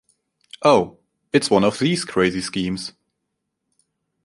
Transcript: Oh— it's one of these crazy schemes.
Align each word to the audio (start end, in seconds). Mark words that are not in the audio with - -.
Oh— 0.63 0.97
it's 1.31 1.51
one 1.51 1.63
of 1.63 1.77
these 1.77 2.05
crazy 2.05 2.41
schemes. 2.41 2.93